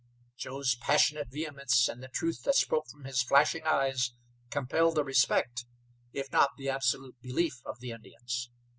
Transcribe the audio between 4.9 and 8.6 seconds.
the respect, if not the absolute belief of the Indians.